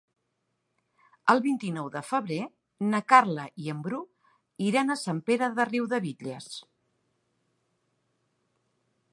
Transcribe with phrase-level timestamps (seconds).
[1.33, 2.39] El vint-i-nou de febrer
[2.93, 3.99] na Carla i en Bru
[4.71, 6.51] iran a Sant Pere de Riudebitlles.